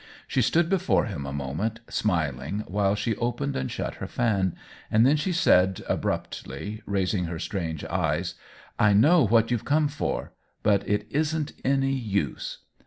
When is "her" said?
4.01-4.07, 7.25-7.37